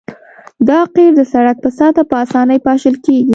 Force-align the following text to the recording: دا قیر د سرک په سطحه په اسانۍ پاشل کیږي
دا 0.69 0.79
قیر 0.95 1.11
د 1.17 1.21
سرک 1.31 1.57
په 1.63 1.69
سطحه 1.77 2.03
په 2.09 2.15
اسانۍ 2.25 2.59
پاشل 2.67 2.95
کیږي 3.05 3.25